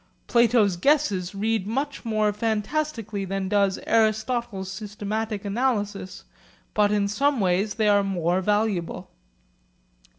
[0.25, 6.23] Plato's guesses read much more fantastically than does Aristotle's systematic analysis;
[6.73, 9.11] but in some ways they are more valuable.